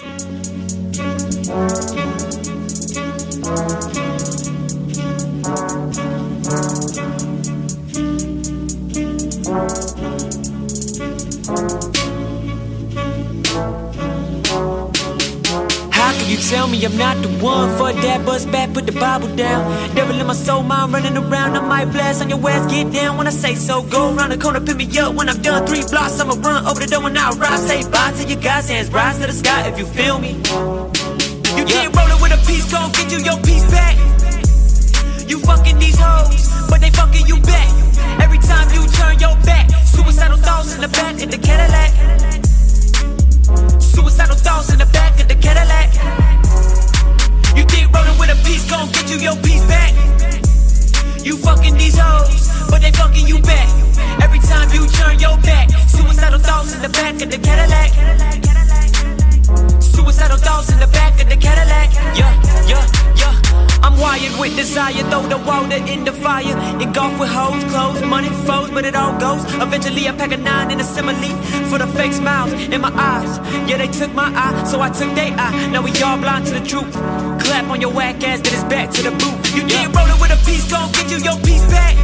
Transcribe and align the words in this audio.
How 0.00 1.78
you 16.38 16.50
tell 16.50 16.68
me 16.68 16.84
I'm 16.84 16.96
not 16.96 17.16
the 17.22 17.28
one 17.42 17.76
for 17.76 17.92
that 17.92 18.24
buzz 18.24 18.46
back, 18.46 18.72
put 18.72 18.86
the 18.86 18.92
Bible 18.92 19.28
down. 19.34 19.66
Devil 19.94 20.20
in 20.20 20.26
my 20.26 20.34
soul, 20.34 20.62
mind 20.62 20.92
running 20.92 21.16
around. 21.16 21.56
I 21.56 21.60
might 21.60 21.86
blast 21.86 22.22
on 22.22 22.28
your 22.28 22.38
ass, 22.48 22.70
get 22.70 22.92
down 22.92 23.16
when 23.16 23.26
I 23.26 23.30
say 23.30 23.54
so. 23.54 23.82
Go 23.82 24.14
around 24.14 24.30
the 24.30 24.38
corner, 24.38 24.60
pick 24.60 24.76
me 24.76 24.86
up 24.98 25.14
when 25.14 25.28
I'm 25.28 25.40
done. 25.42 25.66
Three 25.66 25.82
blocks, 25.90 26.20
I'ma 26.20 26.34
run 26.34 26.66
over 26.66 26.80
the 26.80 26.86
door 26.86 27.02
when 27.02 27.16
I 27.16 27.30
rise. 27.30 27.66
Say 27.66 27.88
bye 27.90 28.12
to 28.12 28.28
your 28.28 28.40
guys, 28.40 28.68
hands 28.68 28.90
rise 28.90 29.18
to 29.18 29.26
the 29.26 29.32
sky 29.32 29.68
if 29.68 29.78
you 29.78 29.86
feel 29.86 30.18
me. 30.18 30.32
You 31.58 31.64
can't 31.64 31.94
roll 31.96 32.08
it 32.08 32.22
with 32.22 32.32
a 32.32 32.40
piece, 32.46 32.70
gon' 32.70 32.92
get 32.92 33.10
you 33.10 33.18
your 33.18 33.38
get 49.08 49.20
you 49.20 49.30
your 49.30 49.42
back? 49.68 49.94
You 51.24 51.36
fucking 51.38 51.74
these 51.74 51.96
hoes, 51.98 52.57
desire, 64.58 65.04
throw 65.10 65.22
the 65.34 65.38
water 65.46 65.80
in 65.92 66.04
the 66.04 66.12
fire. 66.12 66.56
Engulfed 66.82 67.20
with 67.20 67.28
hoes, 67.28 67.62
clothes, 67.70 68.02
money, 68.02 68.28
foes, 68.46 68.70
but 68.70 68.84
it 68.84 68.96
all 68.96 69.14
goes. 69.20 69.42
Eventually, 69.66 70.08
I 70.08 70.12
pack 70.12 70.32
a 70.32 70.36
nine 70.36 70.72
in 70.72 70.80
a 70.80 70.84
simile 70.94 71.32
for 71.70 71.78
the 71.78 71.86
fake 71.86 72.12
smiles 72.12 72.52
in 72.74 72.80
my 72.80 72.92
eyes. 73.12 73.32
Yeah, 73.68 73.78
they 73.78 73.86
took 73.86 74.12
my 74.14 74.30
eye, 74.34 74.64
so 74.64 74.80
I 74.80 74.90
took 74.90 75.14
their 75.14 75.32
eye. 75.44 75.54
Now 75.72 75.82
we 75.82 75.90
all 76.02 76.18
blind 76.18 76.46
to 76.46 76.54
the 76.58 76.64
truth. 76.70 76.92
Clap 77.44 77.70
on 77.70 77.80
your 77.80 77.92
whack 77.92 78.16
ass, 78.24 78.40
then 78.40 78.54
it's 78.54 78.64
back 78.64 78.90
to 78.96 79.02
the 79.02 79.12
boot. 79.20 79.38
You 79.54 79.62
can't 79.72 79.94
roll 79.94 80.10
it 80.14 80.18
with 80.20 80.36
a 80.36 80.40
piece, 80.44 80.66
gon' 80.70 80.90
get 80.92 81.06
you 81.12 81.18
your 81.28 81.38
piece 81.46 81.66
back. 81.76 81.94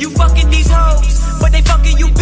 You 0.00 0.10
fucking 0.10 0.50
these 0.50 0.70
hoes, 0.70 1.14
but 1.40 1.52
they 1.52 1.62
fucking 1.62 1.96
you 1.96 2.08
back. 2.08 2.19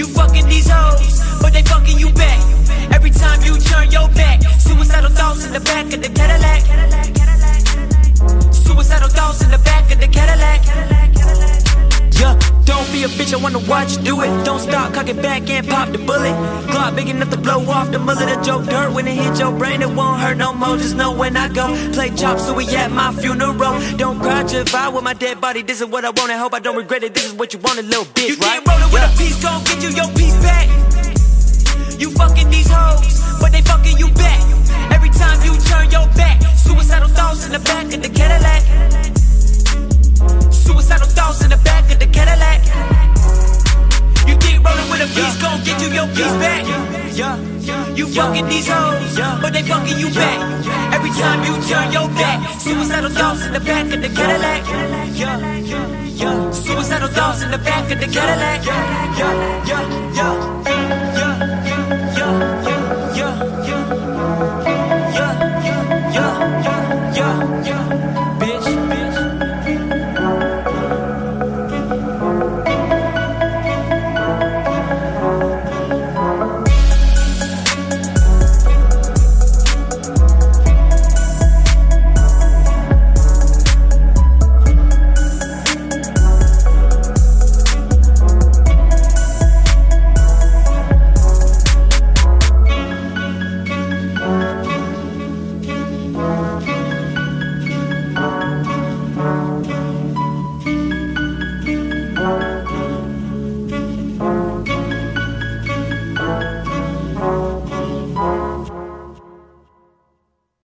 You 0.00 0.06
fucking 0.06 0.46
these 0.48 0.66
hoes, 0.66 1.20
but 1.42 1.52
they 1.52 1.60
fucking 1.60 1.98
you 1.98 2.10
back. 2.14 2.40
Every 2.90 3.10
time 3.10 3.42
you 3.42 3.58
turn 3.58 3.90
your 3.90 4.08
back, 4.08 4.40
suicidal 4.58 5.10
thoughts 5.10 5.44
in 5.44 5.52
the 5.52 5.60
back 5.60 5.92
of 5.92 6.00
the 6.00 6.08
Cadillac. 6.08 6.62
Suicidal 8.50 9.10
thoughts 9.10 9.44
in 9.44 9.50
the 9.50 9.58
back 9.58 9.92
of 9.92 10.00
the 10.00 10.08
Cadillac. 10.08 10.64
Yeah, 12.16 12.32
a 13.04 13.08
bitch, 13.08 13.32
I 13.32 13.36
wanna 13.42 13.60
watch 13.60 13.96
you 13.96 14.02
do 14.02 14.20
it. 14.22 14.44
Don't 14.44 14.60
stop, 14.60 14.92
cock 14.92 15.08
it 15.08 15.20
back 15.22 15.48
and 15.48 15.66
pop 15.66 15.88
the 15.90 15.98
bullet. 15.98 16.34
Glock 16.68 16.96
big 16.96 17.08
enough 17.08 17.30
to 17.30 17.36
blow 17.36 17.60
off 17.70 17.90
the 17.90 17.98
mullet 17.98 18.36
of 18.36 18.44
Joe 18.44 18.62
Dirt. 18.62 18.92
When 18.92 19.06
it 19.06 19.14
hit 19.14 19.38
your 19.38 19.52
brain, 19.52 19.82
it 19.82 19.90
won't 19.90 20.20
hurt 20.20 20.36
no 20.36 20.52
more. 20.52 20.76
Just 20.76 20.96
know 20.96 21.12
when 21.12 21.36
I 21.36 21.48
go. 21.48 21.66
Play 21.92 22.10
chop, 22.10 22.38
so 22.38 22.54
we 22.54 22.66
at 22.76 22.90
my 22.90 23.12
funeral. 23.12 23.80
Don't 23.96 24.20
cry, 24.20 24.42
just 24.44 24.72
vibe 24.72 24.94
with 24.94 25.04
my 25.04 25.14
dead 25.14 25.40
body. 25.40 25.62
This 25.62 25.80
is 25.80 25.86
what 25.86 26.04
I 26.04 26.10
want, 26.10 26.30
and 26.30 26.40
hope 26.40 26.54
I 26.54 26.60
don't 26.60 26.76
regret 26.76 27.02
it. 27.02 27.14
This 27.14 27.26
is 27.26 27.32
what 27.32 27.52
you 27.52 27.58
wanted, 27.60 27.86
little 27.86 28.04
bitch, 28.04 28.28
you 28.28 28.36
right? 28.36 28.60
You 28.60 28.72
rolling 28.72 28.92
with 28.92 29.02
a 29.02 29.18
piece, 29.18 29.42
gon' 29.42 29.64
get 29.64 29.82
you 29.82 29.90
your 29.90 30.10
piece 30.14 30.36
back. 30.42 30.68
You 31.98 32.10
fucking 32.10 32.50
these 32.50 32.68
hoes, 32.70 33.40
but 33.40 33.52
they 33.52 33.62
fucking 33.62 33.98
you 33.98 34.08
back. 34.14 34.40
Every 34.92 35.10
time 35.10 35.38
you 35.44 35.56
turn 35.70 35.90
your 35.90 36.06
back, 36.14 36.42
suicidal 36.56 37.08
thoughts 37.08 37.46
in 37.46 37.52
the 37.52 37.60
back 37.60 37.86
of 37.94 38.02
the 38.02 38.08
Cadillac. 38.08 38.99
Get 45.70 45.82
you 45.82 45.90
your 45.94 46.06
piece 46.08 46.36
back? 46.42 46.64
You 47.96 48.06
fucking 48.06 48.46
these 48.46 48.68
hoes, 48.68 49.16
but 49.42 49.52
they 49.52 49.62
fucking 49.62 49.98
you 49.98 50.10
back. 50.10 50.38
Every 50.94 51.10
time 51.10 51.44
you 51.44 51.54
turn 51.68 51.92
your 51.92 52.08
back, 52.08 52.38
suicidal 52.60 53.10
thoughts 53.10 53.46
in 53.46 53.52
the 53.52 53.60
back 53.60 53.92
of 53.92 54.00
the 54.02 54.08
Cadillac. 54.08 54.62
Suicidal 56.54 57.08
thoughts 57.08 57.42
in 57.42 57.50
the 57.50 57.58
back 57.58 57.90
of 57.92 58.00
the 58.00 58.06
Cadillac. 58.06 58.69